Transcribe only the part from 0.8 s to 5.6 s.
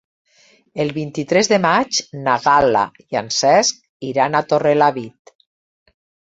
El vint-i-tres de maig na Gal·la i en Cesc iran a Torrelavit.